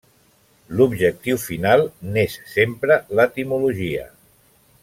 L'objectiu 0.79 1.37
final 1.43 1.85
n'és 2.15 2.39
sempre 2.55 3.01
l'etimologia. 3.19 4.09